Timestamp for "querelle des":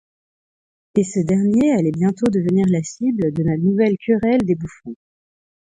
4.03-4.55